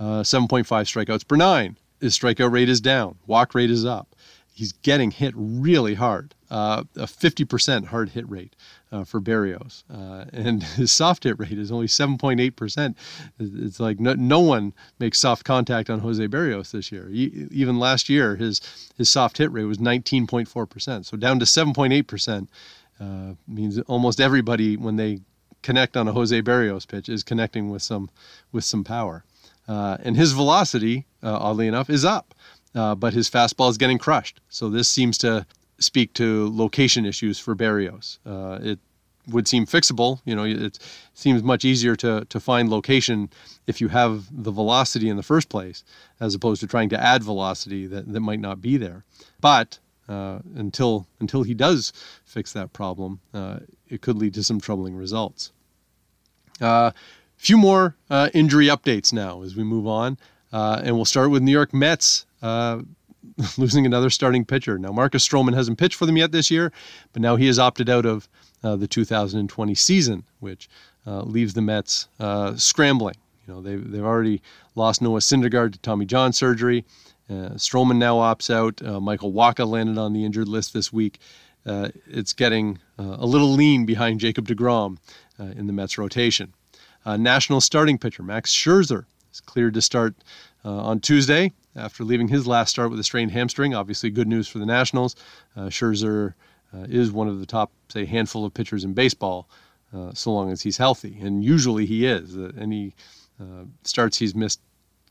Uh, 0.00 0.22
7.5 0.22 0.64
strikeouts 0.64 1.28
per 1.28 1.36
nine. 1.36 1.76
His 2.00 2.18
strikeout 2.18 2.50
rate 2.50 2.70
is 2.70 2.80
down. 2.80 3.16
Walk 3.26 3.54
rate 3.54 3.70
is 3.70 3.84
up. 3.84 4.16
He's 4.54 4.72
getting 4.72 5.10
hit 5.10 5.34
really 5.36 5.94
hard. 5.94 6.34
Uh, 6.50 6.84
a 6.96 7.04
50% 7.04 7.84
hard 7.86 8.08
hit 8.08 8.28
rate 8.28 8.56
uh, 8.90 9.04
for 9.04 9.20
Berrios. 9.20 9.84
Uh, 9.92 10.24
and 10.32 10.62
his 10.76 10.90
soft 10.90 11.24
hit 11.24 11.38
rate 11.38 11.58
is 11.58 11.70
only 11.70 11.86
7.8%. 11.86 12.94
It's 13.38 13.78
like 13.78 14.00
no, 14.00 14.14
no 14.14 14.40
one 14.40 14.72
makes 14.98 15.18
soft 15.18 15.44
contact 15.44 15.90
on 15.90 16.00
Jose 16.00 16.26
Berrios 16.28 16.72
this 16.72 16.90
year. 16.90 17.08
He, 17.08 17.46
even 17.50 17.78
last 17.78 18.08
year, 18.08 18.36
his, 18.36 18.60
his 18.96 19.10
soft 19.10 19.36
hit 19.38 19.52
rate 19.52 19.64
was 19.64 19.78
19.4%. 19.78 21.04
So 21.04 21.16
down 21.18 21.38
to 21.38 21.44
7.8% 21.44 22.48
uh, 23.00 23.34
means 23.46 23.78
almost 23.80 24.20
everybody, 24.20 24.78
when 24.78 24.96
they 24.96 25.20
connect 25.62 25.96
on 25.96 26.08
a 26.08 26.12
Jose 26.12 26.40
Berrios 26.40 26.88
pitch, 26.88 27.10
is 27.10 27.22
connecting 27.22 27.68
with 27.68 27.82
some, 27.82 28.08
with 28.50 28.64
some 28.64 28.82
power. 28.82 29.24
Uh, 29.70 29.96
and 30.02 30.16
his 30.16 30.32
velocity, 30.32 31.06
uh, 31.22 31.38
oddly 31.40 31.68
enough, 31.68 31.88
is 31.88 32.04
up, 32.04 32.34
uh, 32.74 32.92
but 32.96 33.12
his 33.12 33.30
fastball 33.30 33.70
is 33.70 33.78
getting 33.78 33.98
crushed. 33.98 34.40
So 34.48 34.68
this 34.68 34.88
seems 34.88 35.16
to 35.18 35.46
speak 35.78 36.12
to 36.14 36.50
location 36.52 37.06
issues 37.06 37.38
for 37.38 37.54
Berrios. 37.54 38.18
Uh, 38.26 38.58
it 38.60 38.80
would 39.28 39.46
seem 39.46 39.66
fixable. 39.66 40.20
You 40.24 40.34
know, 40.34 40.44
it 40.44 40.80
seems 41.14 41.44
much 41.44 41.64
easier 41.64 41.94
to, 41.96 42.24
to 42.24 42.40
find 42.40 42.68
location 42.68 43.30
if 43.68 43.80
you 43.80 43.86
have 43.88 44.24
the 44.32 44.50
velocity 44.50 45.08
in 45.08 45.16
the 45.16 45.22
first 45.22 45.48
place, 45.48 45.84
as 46.18 46.34
opposed 46.34 46.60
to 46.62 46.66
trying 46.66 46.88
to 46.88 47.00
add 47.00 47.22
velocity 47.22 47.86
that, 47.86 48.12
that 48.12 48.20
might 48.20 48.40
not 48.40 48.60
be 48.60 48.76
there. 48.76 49.04
But 49.40 49.78
uh, 50.08 50.40
until 50.56 51.06
until 51.20 51.44
he 51.44 51.54
does 51.54 51.92
fix 52.24 52.52
that 52.54 52.72
problem, 52.72 53.20
uh, 53.32 53.60
it 53.88 54.00
could 54.00 54.16
lead 54.16 54.34
to 54.34 54.42
some 54.42 54.60
troubling 54.60 54.96
results. 54.96 55.52
Uh, 56.60 56.90
few 57.40 57.56
more 57.56 57.96
uh, 58.10 58.28
injury 58.34 58.66
updates 58.66 59.14
now 59.14 59.42
as 59.42 59.56
we 59.56 59.64
move 59.64 59.86
on. 59.86 60.18
Uh, 60.52 60.82
and 60.84 60.94
we'll 60.94 61.06
start 61.06 61.30
with 61.30 61.42
New 61.42 61.50
York 61.50 61.72
Mets 61.72 62.26
uh, 62.42 62.82
losing 63.56 63.86
another 63.86 64.10
starting 64.10 64.44
pitcher. 64.44 64.78
Now, 64.78 64.92
Marcus 64.92 65.26
Stroman 65.26 65.54
hasn't 65.54 65.78
pitched 65.78 65.94
for 65.94 66.04
them 66.04 66.18
yet 66.18 66.32
this 66.32 66.50
year, 66.50 66.70
but 67.14 67.22
now 67.22 67.36
he 67.36 67.46
has 67.46 67.58
opted 67.58 67.88
out 67.88 68.04
of 68.04 68.28
uh, 68.62 68.76
the 68.76 68.86
2020 68.86 69.74
season, 69.74 70.24
which 70.40 70.68
uh, 71.06 71.22
leaves 71.22 71.54
the 71.54 71.62
Mets 71.62 72.08
uh, 72.18 72.56
scrambling. 72.56 73.14
You 73.46 73.54
know, 73.54 73.62
they've, 73.62 73.90
they've 73.90 74.04
already 74.04 74.42
lost 74.74 75.00
Noah 75.00 75.20
Syndergaard 75.20 75.72
to 75.72 75.78
Tommy 75.78 76.04
John 76.04 76.32
surgery. 76.34 76.84
Stroman 77.30 77.96
now 77.96 78.16
opts 78.16 78.52
out. 78.52 78.82
Michael 79.00 79.32
Wacha 79.32 79.64
landed 79.64 79.98
on 79.98 80.12
the 80.12 80.24
injured 80.24 80.48
list 80.48 80.74
this 80.74 80.92
week. 80.92 81.20
it's 81.64 82.32
getting 82.32 82.80
a 82.98 83.24
little 83.24 83.52
lean 83.52 83.86
behind 83.86 84.18
Jacob 84.18 84.48
DeGrom 84.48 84.98
in 85.38 85.68
the 85.68 85.72
Mets 85.72 85.96
rotation. 85.96 86.52
Uh, 87.04 87.16
national 87.16 87.60
starting 87.60 87.98
pitcher 87.98 88.22
Max 88.22 88.52
Scherzer 88.52 89.04
is 89.32 89.40
cleared 89.40 89.74
to 89.74 89.82
start 89.82 90.14
uh, 90.64 90.76
on 90.76 91.00
Tuesday 91.00 91.52
after 91.76 92.04
leaving 92.04 92.28
his 92.28 92.46
last 92.46 92.70
start 92.70 92.90
with 92.90 93.00
a 93.00 93.04
strained 93.04 93.30
hamstring. 93.30 93.74
Obviously, 93.74 94.10
good 94.10 94.28
news 94.28 94.48
for 94.48 94.58
the 94.58 94.66
Nationals. 94.66 95.16
Uh, 95.56 95.62
Scherzer 95.62 96.34
uh, 96.74 96.86
is 96.88 97.10
one 97.12 97.28
of 97.28 97.40
the 97.40 97.46
top, 97.46 97.72
say, 97.88 98.04
handful 98.04 98.44
of 98.44 98.52
pitchers 98.52 98.84
in 98.84 98.92
baseball, 98.92 99.48
uh, 99.94 100.12
so 100.14 100.32
long 100.32 100.50
as 100.50 100.62
he's 100.62 100.76
healthy, 100.76 101.18
and 101.20 101.44
usually 101.44 101.86
he 101.86 102.06
is. 102.06 102.36
Uh, 102.36 102.52
any 102.58 102.94
starts 103.84 104.18
he's 104.18 104.34
missed, 104.34 104.60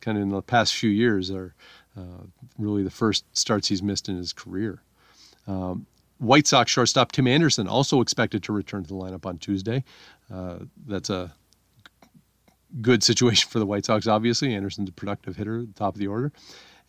kind 0.02 0.16
of 0.16 0.22
in 0.22 0.30
the 0.30 0.42
past 0.42 0.76
few 0.76 0.92
years, 0.92 1.32
are 1.32 1.56
really 2.60 2.84
the 2.84 2.92
first 2.92 3.26
starts 3.36 3.68
he's 3.68 3.82
missed 3.82 4.08
in 4.08 4.16
his 4.16 4.32
career. 4.34 4.84
Um, 5.48 5.88
White 6.20 6.46
Sox 6.46 6.70
shortstop 6.70 7.12
Tim 7.12 7.28
Anderson 7.28 7.68
also 7.68 8.02
expected 8.02 8.44
to 8.44 8.54
return 8.54 8.84
to 8.84 8.90
the 8.90 8.94
lineup 8.94 9.26
on 9.26 9.38
Tuesday. 9.38 9.84
Uh, 10.32 10.60
that's 10.86 11.10
a 11.10 11.34
good 12.82 13.04
situation 13.04 13.50
for 13.50 13.60
the 13.60 13.66
White 13.66 13.86
Sox, 13.86 14.08
obviously. 14.08 14.54
Anderson's 14.54 14.90
a 14.90 14.94
productive 14.94 15.36
hitter, 15.36 15.66
top 15.76 15.96
of 15.96 16.00
the 16.00 16.08
order. 16.08 16.32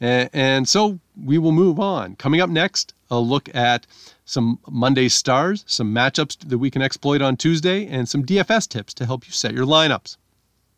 And, 0.00 0.30
and 0.32 0.68
so 0.68 0.98
we 1.22 1.38
will 1.38 1.52
move 1.52 1.78
on. 1.78 2.16
Coming 2.16 2.40
up 2.40 2.50
next, 2.50 2.94
a 3.10 3.18
look 3.18 3.54
at 3.54 3.86
some 4.24 4.58
Monday 4.68 5.08
stars, 5.08 5.64
some 5.66 5.94
matchups 5.94 6.48
that 6.48 6.58
we 6.58 6.70
can 6.70 6.82
exploit 6.82 7.22
on 7.22 7.36
Tuesday, 7.36 7.86
and 7.86 8.08
some 8.08 8.24
DFS 8.24 8.68
tips 8.68 8.94
to 8.94 9.06
help 9.06 9.26
you 9.26 9.32
set 9.32 9.52
your 9.52 9.66
lineups. 9.66 10.16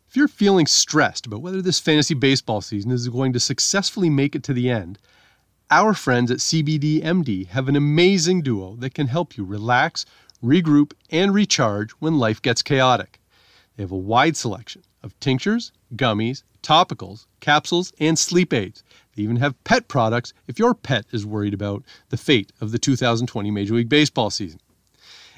If 0.07 0.17
you're 0.17 0.27
feeling 0.27 0.67
stressed 0.67 1.25
about 1.25 1.41
whether 1.41 1.61
this 1.61 1.79
fantasy 1.79 2.13
baseball 2.13 2.61
season 2.61 2.91
is 2.91 3.07
going 3.09 3.33
to 3.33 3.39
successfully 3.39 4.09
make 4.09 4.35
it 4.35 4.43
to 4.43 4.53
the 4.53 4.69
end, 4.69 4.99
our 5.71 5.93
friends 5.93 6.29
at 6.29 6.37
CBDMD 6.37 7.47
have 7.47 7.67
an 7.67 7.75
amazing 7.75 8.41
duo 8.41 8.75
that 8.75 8.93
can 8.93 9.07
help 9.07 9.37
you 9.37 9.43
relax, 9.43 10.05
regroup, 10.43 10.91
and 11.09 11.33
recharge 11.33 11.91
when 11.93 12.19
life 12.19 12.41
gets 12.41 12.61
chaotic. 12.61 13.19
They 13.75 13.83
have 13.83 13.91
a 13.91 13.97
wide 13.97 14.37
selection 14.37 14.83
of 15.01 15.19
tinctures, 15.19 15.71
gummies, 15.95 16.43
topicals, 16.61 17.25
capsules, 17.39 17.91
and 17.99 18.17
sleep 18.17 18.53
aids. 18.53 18.83
They 19.15 19.23
even 19.23 19.35
have 19.37 19.61
pet 19.63 19.87
products 19.87 20.33
if 20.47 20.57
your 20.57 20.73
pet 20.73 21.05
is 21.11 21.25
worried 21.25 21.53
about 21.53 21.83
the 22.09 22.17
fate 22.17 22.51
of 22.61 22.71
the 22.71 22.79
2020 22.79 23.51
Major 23.51 23.75
League 23.75 23.89
Baseball 23.89 24.29
season. 24.29 24.59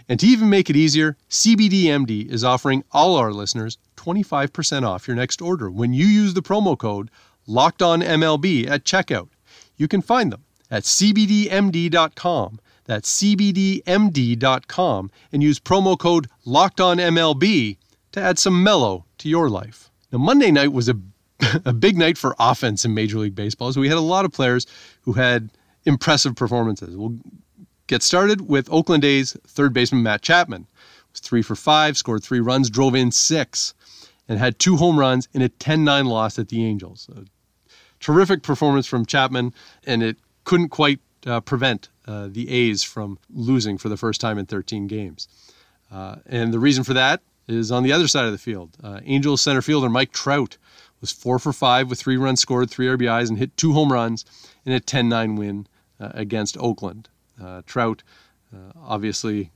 And 0.07 0.19
to 0.19 0.27
even 0.27 0.49
make 0.49 0.69
it 0.69 0.75
easier, 0.75 1.17
CBDMD 1.29 2.29
is 2.29 2.43
offering 2.43 2.83
all 2.91 3.15
our 3.15 3.33
listeners 3.33 3.79
25% 3.97 4.83
off 4.87 5.07
your 5.07 5.17
next 5.17 5.41
order 5.41 5.71
when 5.71 5.93
you 5.93 6.05
use 6.05 6.35
the 6.35 6.43
promo 6.43 6.77
code 6.77 7.09
LOCKEDONMLB 7.47 8.69
at 8.69 8.83
checkout. 8.83 9.29
You 9.77 9.87
can 9.87 10.01
find 10.01 10.31
them 10.31 10.43
at 10.69 10.83
cbdmd.com. 10.83 12.59
That's 12.85 13.23
cbdmd.com 13.23 15.11
and 15.31 15.43
use 15.43 15.59
promo 15.59 15.97
code 15.97 16.27
LOCKEDONMLB 16.45 17.77
to 18.15 18.21
add 18.21 18.39
some 18.39 18.63
mellow 18.63 19.05
to 19.17 19.29
your 19.29 19.49
life. 19.49 19.91
Now, 20.11 20.19
Monday 20.19 20.49
night 20.49 20.71
was 20.71 20.87
a, 20.87 20.97
a 21.65 21.73
big 21.73 21.97
night 21.97 22.17
for 22.17 22.33
offense 22.39 22.85
in 22.85 22.93
Major 22.93 23.19
League 23.19 23.35
Baseball. 23.35 23.71
So 23.73 23.81
we 23.81 23.89
had 23.89 23.97
a 23.97 24.01
lot 24.01 24.23
of 24.23 24.31
players 24.31 24.65
who 25.01 25.13
had 25.13 25.51
impressive 25.83 26.35
performances. 26.35 26.95
We'll 26.95 27.17
get 27.87 28.01
started 28.01 28.47
with 28.49 28.71
Oakland 28.71 29.03
A's 29.03 29.37
third 29.45 29.73
baseman 29.73 30.01
Matt 30.01 30.21
Chapman. 30.21 30.65
Was 31.11 31.19
three 31.19 31.41
for 31.41 31.55
five, 31.55 31.97
scored 31.97 32.23
three 32.23 32.39
runs, 32.39 32.69
drove 32.69 32.95
in 32.95 33.11
six, 33.11 33.73
and 34.29 34.39
had 34.39 34.59
two 34.59 34.77
home 34.77 34.97
runs 34.97 35.27
in 35.33 35.41
a 35.41 35.49
10-9 35.49 36.05
loss 36.05 36.39
at 36.39 36.47
the 36.47 36.65
Angels. 36.65 37.09
A 37.15 37.25
terrific 37.99 38.43
performance 38.43 38.87
from 38.87 39.05
Chapman, 39.05 39.53
and 39.85 40.01
it 40.01 40.17
couldn't 40.45 40.69
quite 40.69 40.99
uh, 41.27 41.41
prevent 41.41 41.89
uh, 42.07 42.29
the 42.31 42.49
A's 42.49 42.81
from 42.81 43.19
losing 43.29 43.77
for 43.77 43.89
the 43.89 43.97
first 43.97 44.21
time 44.21 44.37
in 44.37 44.45
13 44.45 44.87
games. 44.87 45.27
Uh, 45.91 46.15
and 46.25 46.53
the 46.53 46.59
reason 46.59 46.85
for 46.85 46.93
that 46.93 47.21
is 47.47 47.71
on 47.71 47.83
the 47.83 47.91
other 47.91 48.07
side 48.07 48.25
of 48.25 48.31
the 48.31 48.37
field. 48.37 48.77
Uh, 48.83 48.99
Angels 49.03 49.41
center 49.41 49.61
fielder 49.61 49.89
Mike 49.89 50.11
Trout 50.11 50.57
was 51.01 51.11
four 51.11 51.39
for 51.39 51.53
five 51.53 51.89
with 51.89 51.99
three 51.99 52.17
runs 52.17 52.39
scored, 52.39 52.69
three 52.69 52.87
RBIs, 52.87 53.29
and 53.29 53.37
hit 53.37 53.55
two 53.57 53.73
home 53.73 53.91
runs 53.91 54.25
in 54.65 54.71
a 54.73 54.79
10 54.79 55.09
9 55.09 55.35
win 55.35 55.67
uh, 55.99 56.09
against 56.13 56.57
Oakland. 56.57 57.09
Uh, 57.41 57.61
Trout, 57.65 58.01
uh, 58.53 58.71
obviously, 58.81 59.51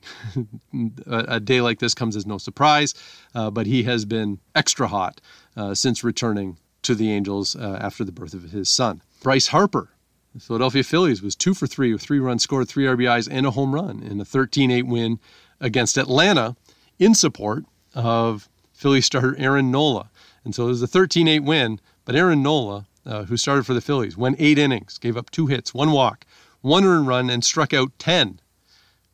a, 1.08 1.40
day 1.40 1.62
like 1.62 1.80
this 1.80 1.94
comes 1.94 2.16
as 2.16 2.26
no 2.26 2.38
surprise, 2.38 2.94
uh, 3.34 3.50
but 3.50 3.66
he 3.66 3.84
has 3.84 4.06
been 4.06 4.40
extra 4.56 4.88
hot 4.88 5.22
uh, 5.56 5.74
since 5.74 6.04
returning 6.04 6.58
to 6.82 6.96
the 6.96 7.12
Angels 7.12 7.56
after 7.56 8.04
the 8.04 8.12
birth 8.12 8.34
of 8.34 8.44
his 8.44 8.70
son. 8.70 9.02
Bryce 9.22 9.48
Harper 9.48 9.90
the 10.34 10.40
Philadelphia 10.40 10.84
Phillies 10.84 11.22
was 11.22 11.36
two 11.36 11.54
for 11.54 11.66
three 11.66 11.92
with 11.92 12.02
three 12.02 12.20
runs 12.20 12.44
scored, 12.44 12.68
three 12.68 12.86
RBIs, 12.86 13.28
and 13.30 13.46
a 13.46 13.52
home 13.52 13.74
run 13.74 14.04
in 14.04 14.22
a 14.22 14.26
13 14.26 14.70
8 14.70 14.84
win 14.84 15.20
against 15.60 15.98
Atlanta 15.98 16.56
in 17.00 17.16
support 17.16 17.66
of 17.94 18.50
Philly 18.74 19.02
starter 19.02 19.36
Aaron 19.38 19.72
Nola. 19.72 20.10
And 20.44 20.56
so 20.56 20.66
it 20.66 20.70
was 20.70 20.82
a 20.82 20.88
13 20.88 21.28
8 21.28 21.40
win, 21.42 21.80
but 22.06 22.16
Aaron 22.16 22.42
Nola, 22.42 22.88
uh, 23.06 23.24
who 23.24 23.38
started 23.38 23.66
for 23.66 23.74
the 23.74 23.82
Phillies, 23.82 24.18
went 24.18 24.38
eight 24.40 24.58
innings, 24.58 24.98
gave 24.98 25.18
up 25.18 25.30
two 25.30 25.48
hits, 25.48 25.74
one 25.74 25.92
walk, 25.92 26.26
one 26.62 26.86
earned 26.86 27.08
run, 27.08 27.30
and 27.30 27.44
struck 27.44 27.74
out 27.74 27.92
10 28.00 28.40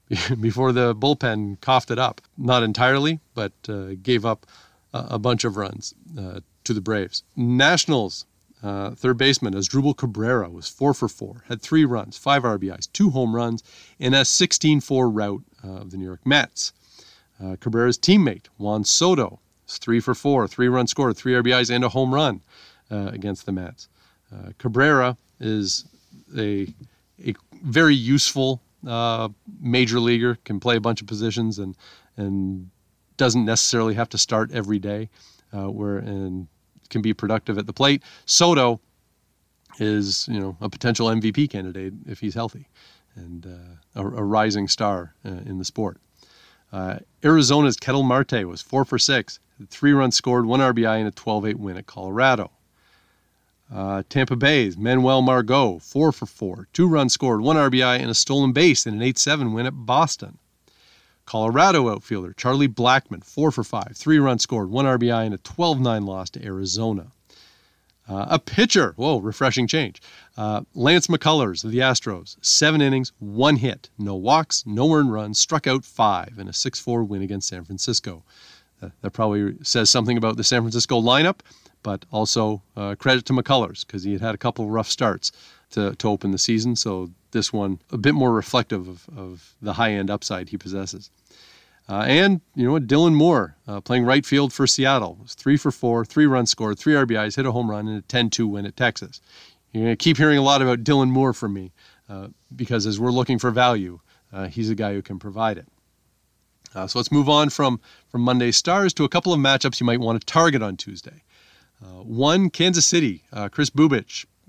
before 0.40 0.72
the 0.72 0.96
bullpen 0.96 1.60
coughed 1.62 1.92
it 1.92 2.00
up. 2.00 2.22
Not 2.38 2.64
entirely, 2.64 3.20
but 3.34 3.54
uh, 3.68 3.96
gave 4.02 4.26
up 4.26 4.46
a, 4.94 5.08
a, 5.12 5.20
bunch 5.20 5.44
of 5.44 5.58
runs 5.58 5.94
uh, 6.18 6.42
to 6.64 6.74
the 6.74 6.82
Braves. 6.82 7.24
Nationals. 7.36 8.26
Uh, 8.64 8.96
third 8.96 9.18
baseman 9.18 9.54
Asdrubal 9.54 9.96
Cabrera 9.96 10.50
was 10.50 10.68
four 10.68 10.96
for 10.96 11.08
four, 11.08 11.44
had 11.50 11.62
three 11.62 11.86
runs, 11.86 12.18
five 12.18 12.42
RBIs, 12.42 12.92
two 12.92 13.12
home 13.12 13.36
runs, 13.36 13.62
in 14.00 14.16
a 14.16 14.22
16-4 14.22 15.12
rout 15.14 15.42
uh, 15.64 15.82
of 15.82 15.92
the 15.92 15.98
New 15.98 16.06
York 16.06 16.26
Mets. 16.26 16.74
Uh, 17.44 17.56
Cabrera's 17.60 17.98
teammate, 17.98 18.48
Juan 18.58 18.84
Soto, 18.84 19.40
is 19.68 19.78
three 19.78 20.00
for 20.00 20.16
four, 20.16 20.48
three 20.48 20.68
runs 20.68 20.92
scored, 20.92 21.18
three 21.18 21.34
RBIs, 21.34 21.74
and 21.74 21.84
a 21.84 21.90
home 21.90 22.14
run 22.14 22.42
uh, 22.92 23.10
against 23.12 23.46
the 23.46 23.52
Mets. 23.52 23.90
Uh, 24.34 24.52
Cabrera 24.58 25.18
is 25.40 25.86
a, 26.38 26.68
a 27.26 27.34
very 27.64 27.96
useful 27.96 28.62
uh, 28.88 29.30
major 29.60 30.00
leaguer, 30.00 30.38
can 30.46 30.60
play 30.60 30.76
a 30.76 30.82
bunch 30.82 31.02
of 31.02 31.08
positions 31.08 31.60
and, 31.60 31.76
and 32.18 32.70
doesn't 33.18 33.46
necessarily 33.46 33.94
have 33.94 34.10
to 34.10 34.18
start 34.18 34.52
every 34.52 34.80
day, 34.80 35.10
uh, 35.54 35.70
where 35.70 35.98
and 35.98 36.48
can 36.90 37.02
be 37.02 37.14
productive 37.14 37.58
at 37.58 37.66
the 37.66 37.74
plate. 37.74 38.04
Soto 38.26 38.80
is 39.80 40.28
you 40.30 40.40
know 40.40 40.56
a 40.62 40.70
potential 40.70 41.08
MVP 41.08 41.50
candidate 41.50 41.94
if 42.08 42.20
he's 42.20 42.34
healthy, 42.34 42.68
and 43.16 43.46
a, 43.46 44.02
a, 44.02 44.24
rising 44.24 44.68
star 44.68 45.16
in 45.24 45.58
the 45.58 45.66
sport. 45.66 45.98
Uh, 46.76 47.00
Arizona's 47.24 47.78
Ketel 47.78 48.04
Marte 48.04 48.46
was 48.46 48.62
four 48.62 48.84
for 48.84 49.00
six, 49.00 49.40
three 49.70 49.94
runs 49.94 50.18
scored, 50.18 50.46
one 50.46 50.60
RBI, 50.60 51.00
and 51.00 51.08
a 51.08 51.12
12-8 51.12 51.56
win 51.56 51.78
at 51.78 51.86
Colorado. 51.86 52.52
Uh, 53.74 54.04
Tampa 54.10 54.36
Bay's 54.36 54.76
Manuel 54.78 55.22
Margot, 55.22 55.80
four 55.80 56.12
for 56.12 56.26
four, 56.26 56.68
two 56.74 56.86
runs 56.86 57.14
scored, 57.14 57.40
one 57.40 57.56
RBI, 57.56 58.02
and 58.02 58.10
a 58.10 58.14
stolen 58.14 58.52
base 58.52 58.86
in 58.86 58.96
an 58.96 59.00
8-7 59.00 59.54
win 59.54 59.66
at 59.66 59.86
Boston. 59.86 60.38
Colorado 61.26 61.90
outfielder 61.90 62.34
Charlie 62.34 62.68
Blackmon, 62.68 63.24
four 63.24 63.52
for 63.52 63.64
five, 63.64 63.94
three 63.96 64.20
runs 64.20 64.44
scored, 64.44 64.70
one 64.70 64.84
RBI, 64.84 65.26
and 65.26 65.34
a 65.34 65.38
12-9 65.38 66.06
loss 66.06 66.30
to 66.32 66.44
Arizona. 66.44 67.08
Uh, 68.08 68.26
a 68.30 68.40
pitcher, 68.40 68.94
whoa, 68.98 69.18
refreshing 69.18 69.66
change. 69.68 70.02
Uh, 70.38 70.62
Lance 70.76 71.08
McCullers 71.08 71.64
of 71.64 71.72
the 71.72 71.80
Astros, 71.80 72.38
seven 72.42 72.82
innings, 72.82 73.12
one 73.20 73.56
hit, 73.56 73.90
no 73.98 74.16
walks, 74.16 74.64
no 74.66 74.94
earned 74.94 75.12
runs, 75.12 75.40
struck 75.40 75.66
out 75.66 75.84
five 75.84 76.38
in 76.38 76.48
a 76.48 76.54
6 76.54 76.80
4 76.80 77.04
win 77.04 77.24
against 77.24 77.48
San 77.48 77.64
Francisco. 77.64 78.24
Uh, 78.82 78.90
that 79.02 79.12
probably 79.12 79.56
says 79.64 79.90
something 79.90 80.18
about 80.18 80.38
the 80.38 80.44
San 80.44 80.62
Francisco 80.62 81.02
lineup, 81.02 81.40
but 81.82 82.06
also 82.12 82.62
uh, 82.76 82.94
credit 82.96 83.26
to 83.26 83.34
McCullers 83.34 83.86
because 83.86 84.04
he 84.04 84.14
had 84.14 84.22
had 84.22 84.36
a 84.36 84.40
couple 84.40 84.70
rough 84.70 84.90
starts 84.90 85.32
to, 85.72 85.96
to 85.96 86.10
open 86.10 86.32
the 86.32 86.38
season. 86.38 86.76
So 86.76 87.10
this 87.32 87.52
one 87.52 87.80
a 87.92 87.98
bit 87.98 88.14
more 88.14 88.34
reflective 88.34 88.88
of, 88.88 89.10
of 89.18 89.56
the 89.62 89.74
high 89.74 89.92
end 89.92 90.12
upside 90.12 90.50
he 90.50 90.58
possesses. 90.58 91.10
Uh, 91.88 92.04
and, 92.08 92.42
you 92.56 92.66
know, 92.66 92.80
Dylan 92.80 93.14
Moore 93.14 93.58
uh, 93.68 93.80
playing 93.80 94.06
right 94.06 94.26
field 94.26 94.52
for 94.52 94.66
Seattle 94.66 95.18
was 95.22 95.36
three 95.36 95.56
for 95.56 95.72
four, 95.72 96.04
three 96.04 96.26
runs 96.26 96.50
scored, 96.50 96.80
three 96.80 96.94
RBIs, 96.94 97.36
hit 97.36 97.46
a 97.46 97.52
home 97.52 97.70
run, 97.70 97.88
and 97.88 98.00
a 98.00 98.02
10 98.02 98.32
2 98.32 98.48
win 98.48 98.66
at 98.66 98.76
Texas. 98.76 99.22
You're 99.72 99.84
going 99.84 99.96
to 99.96 100.04
keep 100.04 100.18
hearing 100.18 100.38
a 100.38 100.42
lot 100.42 100.62
about 100.62 100.84
Dylan 100.84 101.10
Moore 101.10 101.34
from 101.34 101.54
me 101.54 101.74
uh, 102.10 102.30
because 102.56 102.88
as 102.88 103.00
we're 103.00 103.12
looking 103.12 103.38
for 103.38 103.52
value, 103.52 104.00
uh, 104.34 104.48
he's 104.48 104.70
a 104.70 104.76
guy 104.76 104.94
who 104.94 105.02
can 105.02 105.20
provide 105.20 105.58
it. 105.58 105.68
Uh, 106.74 106.88
so 106.88 106.98
let's 106.98 107.12
move 107.12 107.30
on 107.30 107.50
from, 107.50 107.80
from 108.08 108.22
Monday 108.22 108.52
Stars 108.52 108.94
to 108.96 109.04
a 109.04 109.10
couple 109.10 109.32
of 109.32 109.40
matchups 109.40 109.80
you 109.80 109.86
might 109.86 110.00
want 110.00 110.20
to 110.20 110.26
target 110.26 110.62
on 110.64 110.76
Tuesday. 110.76 111.24
Uh, 111.84 112.02
one, 112.02 112.50
Kansas 112.50 112.86
City, 112.86 113.24
Kris 113.52 113.70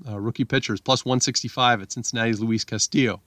Bubic, 0.08 0.18
rookie 0.18 0.44
pitchers, 0.44 0.80
plus 0.80 1.04
165 1.04 1.82
at 1.82 1.92
Cincinnati's 1.92 2.40
Luis 2.40 2.64
Castillo. 2.64 3.20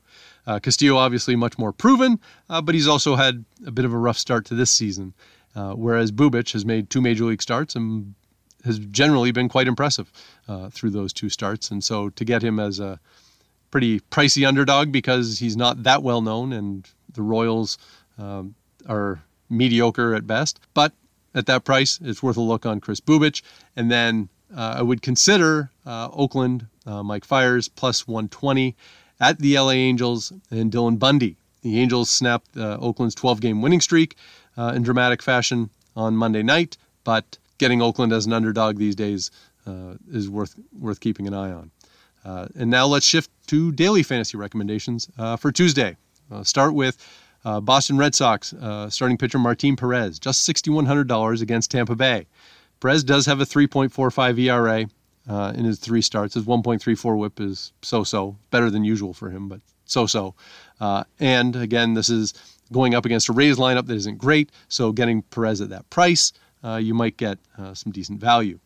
Uh, 0.45 0.59
Castillo, 0.59 0.97
obviously, 0.97 1.35
much 1.35 1.57
more 1.57 1.71
proven, 1.71 2.19
uh, 2.49 2.61
but 2.61 2.75
he's 2.75 2.87
also 2.87 3.15
had 3.15 3.45
a 3.65 3.71
bit 3.71 3.85
of 3.85 3.93
a 3.93 3.97
rough 3.97 4.17
start 4.17 4.45
to 4.45 4.55
this 4.55 4.71
season. 4.71 5.13
Uh, 5.55 5.73
whereas 5.73 6.11
Bubic 6.11 6.53
has 6.53 6.65
made 6.65 6.89
two 6.89 7.01
major 7.01 7.25
league 7.25 7.41
starts 7.41 7.75
and 7.75 8.13
has 8.65 8.79
generally 8.79 9.31
been 9.31 9.49
quite 9.49 9.67
impressive 9.67 10.11
uh, 10.47 10.69
through 10.69 10.91
those 10.91 11.13
two 11.13 11.29
starts. 11.29 11.71
And 11.71 11.83
so 11.83 12.09
to 12.09 12.25
get 12.25 12.43
him 12.43 12.59
as 12.59 12.79
a 12.79 12.99
pretty 13.71 13.99
pricey 13.99 14.47
underdog 14.47 14.91
because 14.91 15.39
he's 15.39 15.57
not 15.57 15.83
that 15.83 16.03
well 16.03 16.21
known 16.21 16.53
and 16.53 16.87
the 17.13 17.21
Royals 17.21 17.77
um, 18.17 18.55
are 18.87 19.21
mediocre 19.49 20.13
at 20.13 20.27
best. 20.27 20.59
But 20.73 20.93
at 21.33 21.45
that 21.45 21.63
price, 21.63 21.99
it's 22.03 22.23
worth 22.23 22.37
a 22.37 22.41
look 22.41 22.65
on 22.65 22.79
Kris 22.79 22.99
Bubic. 22.99 23.41
And 23.75 23.89
then 23.89 24.23
uh, 24.23 24.38
I 24.55 24.81
would 24.81 25.01
consider 25.01 25.69
uh, 25.85 26.09
Oakland, 26.11 26.67
uh, 26.85 27.03
Mike 27.03 27.25
Fiers, 27.25 27.67
plus 27.67 28.07
120 28.07 28.75
at 29.19 29.39
the 29.39 29.57
LA 29.57 29.71
Angels 29.71 30.31
and 30.49 30.71
Dylan 30.71 30.97
Bundy. 30.97 31.35
The 31.61 31.79
Angels 31.79 32.09
snapped 32.09 32.55
uh, 32.57 32.77
Oakland's 32.79 33.15
12 33.15 33.41
game 33.41 33.61
winning 33.61 33.81
streak 33.81 34.15
uh, 34.57 34.73
in 34.75 34.83
dramatic 34.83 35.21
fashion 35.21 35.69
on 35.95 36.15
Monday 36.15 36.43
night, 36.43 36.77
but 37.03 37.37
getting 37.57 37.81
Oakland 37.81 38.13
as 38.13 38.25
an 38.25 38.33
underdog 38.33 38.77
these 38.77 38.95
days 38.95 39.31
uh, 39.67 39.95
is 40.11 40.29
worth, 40.29 40.55
worth 40.79 40.99
keeping 40.99 41.27
an 41.27 41.33
eye 41.33 41.51
on. 41.51 41.71
Uh, 42.23 42.47
and 42.55 42.69
now 42.69 42.85
let's 42.85 43.05
shift 43.05 43.29
to 43.47 43.71
daily 43.71 44.03
fantasy 44.03 44.37
recommendations 44.37 45.09
uh, 45.17 45.35
for 45.35 45.51
Tuesday. 45.51 45.95
start 46.43 46.73
with 46.73 46.97
uh, 47.45 47.59
Boston 47.59 47.97
Red 47.97 48.15
Sox 48.15 48.53
starting 48.89 49.17
pitcher 49.17 49.39
Martin 49.39 49.75
Perez, 49.75 50.19
just 50.19 50.47
$6,100 50.47 51.41
against 51.41 51.71
Tampa 51.71 51.95
Bay. 51.95 52.27
Perez 52.79 53.03
does 53.03 53.25
have 53.25 53.41
a 53.41 53.45
3.45 53.45 54.39
ERA 54.39 54.85
uh, 55.29 55.53
in 55.55 55.65
his 55.65 55.79
three 55.79 56.01
starts. 56.01 56.33
His 56.33 56.45
1.34 56.45 57.17
whip 57.17 57.39
is 57.39 57.71
so 57.81 58.03
so, 58.03 58.37
better 58.51 58.69
than 58.69 58.83
usual 58.83 59.13
for 59.13 59.29
him, 59.29 59.47
but 59.47 59.61
so 59.85 60.05
so. 60.05 60.35
Uh, 60.79 61.03
and 61.19 61.55
again, 61.55 61.93
this 61.93 62.09
is 62.09 62.33
going 62.71 62.95
up 62.95 63.05
against 63.05 63.29
a 63.29 63.33
Rays 63.33 63.57
lineup 63.57 63.87
that 63.87 63.95
isn't 63.95 64.17
great, 64.17 64.51
so 64.67 64.91
getting 64.91 65.21
Perez 65.23 65.61
at 65.61 65.69
that 65.69 65.89
price, 65.89 66.31
uh, 66.63 66.75
you 66.75 66.93
might 66.93 67.17
get 67.17 67.37
uh, 67.57 67.73
some 67.73 67.91
decent 67.91 68.19
value. 68.19 68.59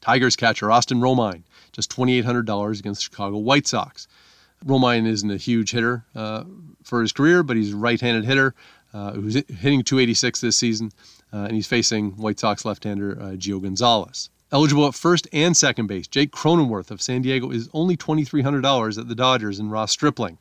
Tigers 0.00 0.36
catcher 0.36 0.70
Austin 0.70 1.00
Romine, 1.00 1.42
just 1.72 1.90
$2,800 1.90 2.78
against 2.78 3.02
Chicago 3.02 3.38
White 3.38 3.66
Sox. 3.66 4.06
Romine 4.64 5.06
isn't 5.06 5.30
a 5.30 5.36
huge 5.36 5.72
hitter 5.72 6.04
uh, 6.14 6.44
for 6.84 7.00
his 7.00 7.12
career, 7.12 7.42
but 7.42 7.56
he's 7.56 7.72
a 7.72 7.76
right 7.76 8.00
handed 8.00 8.24
hitter. 8.24 8.54
uh, 8.94 9.12
who's 9.12 9.34
hitting 9.34 9.82
286 9.82 10.40
this 10.40 10.56
season, 10.56 10.90
uh, 11.32 11.44
and 11.44 11.52
he's 11.52 11.66
facing 11.66 12.12
White 12.12 12.38
Sox 12.38 12.64
left-hander 12.64 13.20
uh, 13.20 13.24
Gio 13.32 13.60
Gonzalez. 13.62 14.30
Eligible 14.52 14.86
at 14.86 14.94
first 14.94 15.26
and 15.32 15.56
second 15.56 15.88
base, 15.88 16.06
Jake 16.06 16.30
Cronenworth 16.30 16.90
of 16.90 17.02
San 17.02 17.22
Diego 17.22 17.50
is 17.50 17.68
only 17.72 17.96
$2,300 17.96 18.98
at 18.98 19.08
the 19.08 19.14
Dodgers 19.14 19.58
and 19.58 19.72
Ross 19.72 19.90
Stripling. 19.90 20.38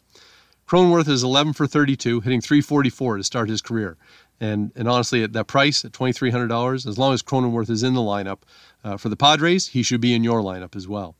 Cronenworth 0.67 1.07
is 1.07 1.23
11 1.23 1.53
for 1.53 1.67
32, 1.67 2.21
hitting 2.21 2.41
344 2.41 3.17
to 3.17 3.23
start 3.23 3.49
his 3.49 3.61
career. 3.61 3.97
And, 4.39 4.71
and 4.75 4.87
honestly, 4.87 5.23
at 5.23 5.33
that 5.33 5.47
price, 5.47 5.85
at 5.85 5.91
$2,300, 5.91 6.87
as 6.87 6.97
long 6.97 7.13
as 7.13 7.23
Cronenworth 7.23 7.69
is 7.69 7.83
in 7.83 7.93
the 7.93 8.01
lineup 8.01 8.39
uh, 8.83 8.97
for 8.97 9.09
the 9.09 9.15
Padres, 9.15 9.67
he 9.67 9.81
should 9.81 10.01
be 10.01 10.13
in 10.13 10.23
your 10.23 10.41
lineup 10.41 10.75
as 10.75 10.87
well. 10.87 11.15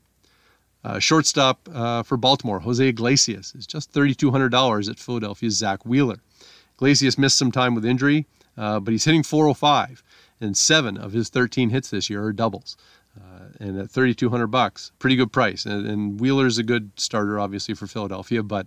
Uh, 0.84 0.98
shortstop 1.00 1.68
uh, 1.72 2.02
for 2.02 2.16
Baltimore, 2.16 2.60
Jose 2.60 2.86
Iglesias, 2.86 3.54
is 3.56 3.66
just 3.66 3.92
$3,200 3.92 4.90
at 4.90 4.98
Philadelphia's 4.98 5.56
Zack 5.56 5.84
Wheeler. 5.84 6.18
Iglesias 6.76 7.18
missed 7.18 7.36
some 7.36 7.50
time 7.50 7.74
with 7.74 7.84
injury, 7.84 8.26
uh, 8.56 8.80
but 8.80 8.92
he's 8.92 9.04
hitting 9.04 9.22
405, 9.22 10.02
and 10.40 10.56
seven 10.56 10.96
of 10.96 11.12
his 11.12 11.28
13 11.28 11.70
hits 11.70 11.90
this 11.90 12.10
year 12.10 12.24
are 12.24 12.32
doubles. 12.32 12.76
Uh, 13.16 13.48
and 13.60 13.78
at 13.78 13.90
3,200 13.90 14.46
bucks, 14.48 14.92
pretty 14.98 15.16
good 15.16 15.32
price. 15.32 15.64
And, 15.64 15.86
and 15.86 16.20
Wheeler's 16.20 16.58
a 16.58 16.62
good 16.62 16.90
starter, 16.96 17.40
obviously, 17.40 17.74
for 17.74 17.86
Philadelphia, 17.86 18.42
but 18.42 18.66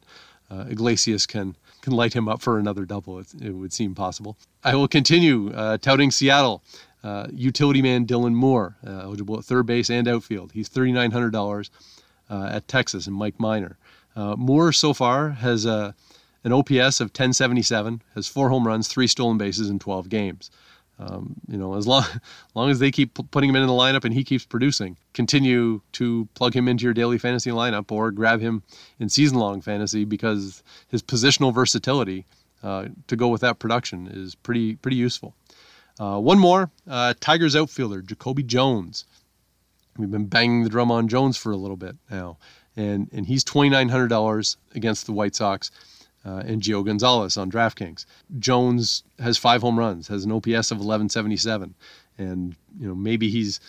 uh, 0.50 0.66
Iglesias 0.70 1.26
can 1.26 1.56
can 1.82 1.94
light 1.94 2.14
him 2.14 2.28
up 2.28 2.42
for 2.42 2.60
another 2.60 2.86
double. 2.86 3.20
It, 3.20 3.28
it 3.42 3.52
would 3.52 3.72
seem 3.72 3.96
possible. 3.96 4.38
I 4.64 4.76
will 4.76 4.88
continue 4.88 5.54
uh, 5.54 5.78
touting 5.78 6.12
Seattle. 6.12 6.62
Uh, 7.02 7.28
utility 7.32 7.82
man 7.82 8.06
Dylan 8.06 8.34
Moore, 8.34 8.76
uh, 8.86 9.00
eligible 9.04 9.38
at 9.38 9.46
third 9.46 9.66
base 9.66 9.90
and 9.90 10.06
outfield. 10.06 10.52
He's 10.52 10.68
$3,900 10.68 11.70
uh, 12.30 12.50
at 12.52 12.68
Texas 12.68 13.08
and 13.08 13.16
Mike 13.16 13.40
Minor. 13.40 13.78
Uh, 14.18 14.36
Moore 14.36 14.74
so 14.74 14.94
far 14.94 15.30
has 15.30 15.66
a, 15.66 15.96
an 16.44 16.54
OPS 16.54 17.00
of 17.00 17.08
1077, 17.08 18.02
has 18.16 18.28
four 18.28 18.50
home 18.50 18.66
runs, 18.66 18.88
three 18.88 19.08
stolen 19.08 19.38
bases 19.38 19.70
in 19.70 19.80
12 19.80 20.10
games. 20.10 20.52
Um, 21.00 21.36
you 21.48 21.58
know, 21.58 21.76
as 21.76 21.88
long, 21.88 22.04
as 22.04 22.20
long 22.56 22.70
as 22.70 22.80
they 22.80 22.92
keep 22.92 23.18
putting 23.32 23.50
him 23.50 23.56
in 23.56 23.66
the 23.66 23.74
lineup 23.74 24.04
and 24.04 24.14
he 24.14 24.24
keeps 24.24 24.46
producing, 24.46 24.98
continue 25.14 25.82
to 25.94 26.28
plug 26.34 26.54
him 26.54 26.68
into 26.68 26.84
your 26.84 26.94
daily 26.94 27.18
fantasy 27.18 27.52
lineup 27.52 27.92
or 27.92 28.12
grab 28.12 28.42
him 28.42 28.64
in 29.00 29.08
season-long 29.08 29.62
fantasy 29.62 30.04
because 30.04 30.62
his 30.90 31.02
positional 31.02 31.54
versatility 31.54 32.26
uh, 32.64 32.88
to 33.08 33.16
go 33.16 33.30
with 33.30 33.42
that 33.42 33.60
production 33.60 34.08
is 34.08 34.36
pretty 34.36 34.76
pretty 34.76 34.98
useful. 34.98 35.34
Uh, 36.00 36.20
one 36.20 36.40
more, 36.40 36.70
uh, 36.90 37.14
Tigers 37.20 37.56
outfielder 37.56 38.02
Jacoby 38.02 38.44
Jones. 38.44 39.06
We've 39.98 40.12
been 40.12 40.26
banging 40.26 40.64
the 40.64 40.70
drum 40.70 40.92
on 40.92 41.08
Jones 41.08 41.38
for 41.38 41.52
a 41.52 41.58
little 41.58 41.78
bit 41.78 41.96
now, 42.12 42.38
and 42.76 43.10
and 43.14 43.26
he's 43.26 43.46
twenty 43.46 43.70
nine 43.70 43.88
hundred 43.88 44.10
dollars 44.10 44.58
against 44.76 45.06
the 45.06 45.14
White 45.14 45.36
Sox 45.36 45.72
uh, 46.30 46.44
and 46.46 46.62
Gio 46.62 46.86
Gonzalez 46.86 47.38
on 47.38 47.52
DraftKings. 47.52 48.06
Jones 48.38 49.04
has 49.20 49.38
five 49.38 49.62
home 49.62 49.80
runs, 49.80 50.08
has 50.08 50.26
an 50.26 50.32
OPS 50.32 50.72
of 50.72 50.78
1177, 50.78 51.74
and 52.18 52.56
you 52.80 52.88
know 52.88 52.96
maybe 52.96 53.30
he's 53.30 53.60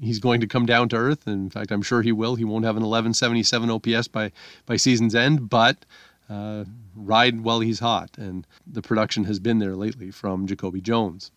he's 0.00 0.18
going 0.18 0.40
to 0.40 0.46
come 0.46 0.66
down 0.66 0.88
to 0.90 0.96
earth. 0.96 1.26
In 1.26 1.50
fact, 1.50 1.70
I'm 1.70 1.82
sure 1.82 2.02
he 2.02 2.12
will. 2.12 2.36
He 2.36 2.44
won't 2.44 2.64
have 2.64 2.76
an 2.76 2.82
1177 2.82 3.70
OPS 3.70 4.08
by 4.08 4.32
by 4.66 4.76
season's 4.76 5.14
end, 5.14 5.50
but 5.50 5.84
uh, 6.30 6.64
ride 6.94 7.42
while 7.42 7.60
he's 7.60 7.80
hot, 7.80 8.10
and 8.16 8.46
the 8.66 8.82
production 8.82 9.24
has 9.24 9.38
been 9.38 9.58
there 9.58 9.76
lately 9.76 10.10
from 10.10 10.46
Jacoby 10.46 10.80
Jones. 10.80 11.30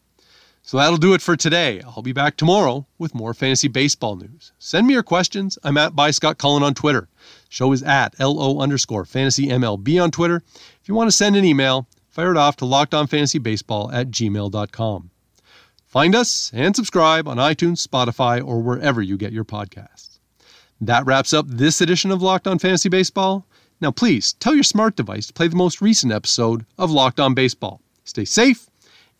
So 0.66 0.78
that'll 0.78 0.98
do 0.98 1.14
it 1.14 1.22
for 1.22 1.36
today. 1.36 1.82
I'll 1.82 2.02
be 2.02 2.14
back 2.14 2.38
tomorrow 2.38 2.88
with 2.98 3.14
more 3.14 3.34
fantasy 3.34 3.68
baseball 3.68 4.16
news. 4.16 4.54
Send 4.60 4.88
me 4.88 4.94
your 4.94 5.04
questions. 5.04 5.60
I'm 5.62 5.78
at 5.78 5.94
by 5.94 6.10
Scott 6.12 6.38
Cullen 6.38 6.64
on 6.64 6.74
Twitter. 6.74 7.10
Show 7.50 7.74
is 7.74 7.84
at 7.84 8.18
LO 8.18 8.60
underscore 8.60 9.04
fantasy 9.04 9.48
MLB 9.48 10.02
on 10.02 10.10
Twitter. 10.10 10.42
If 10.82 10.88
you 10.88 10.96
want 10.96 11.10
to 11.10 11.16
send 11.16 11.36
an 11.36 11.44
email, 11.44 11.86
fire 12.08 12.32
it 12.32 12.38
off 12.38 12.56
to 12.58 12.66
lockedonfantasybaseball 12.66 13.94
at 13.94 14.10
gmail.com. 14.10 15.12
Find 15.86 16.16
us 16.16 16.50
and 16.54 16.74
subscribe 16.74 17.28
on 17.28 17.38
iTunes, 17.38 17.86
Spotify, 17.86 18.44
or 18.44 18.62
wherever 18.62 19.02
you 19.02 19.18
get 19.18 19.34
your 19.34 19.46
podcasts. 19.46 20.20
That 20.80 21.06
wraps 21.06 21.34
up 21.34 21.46
this 21.48 21.82
edition 21.82 22.10
of 22.10 22.22
Locked 22.22 22.48
On 22.48 22.58
Fantasy 22.58 22.88
Baseball. 22.88 23.46
Now, 23.82 23.92
please 23.92 24.34
tell 24.34 24.56
your 24.56 24.64
smart 24.64 24.96
device 24.96 25.28
to 25.28 25.34
play 25.34 25.50
the 25.50 25.58
most 25.58 25.82
recent 25.82 26.14
episode 26.14 26.66
of 26.78 26.90
Locked 26.90 27.20
On 27.20 27.34
Baseball. 27.34 27.82
Stay 28.06 28.24
safe 28.26 28.70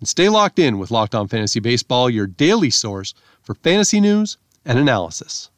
and 0.04 0.08
stay 0.10 0.28
locked 0.28 0.60
in 0.60 0.80
with 0.80 0.92
Locked 0.92 1.16
On 1.16 1.30
Fantasy 1.30 1.62
Baseball, 1.62 2.10
your 2.10 2.28
daily 2.28 2.70
source 2.70 3.14
for 3.42 3.56
fantasy 3.56 4.02
news 4.02 4.38
and 4.66 4.78
analysis. 4.78 5.50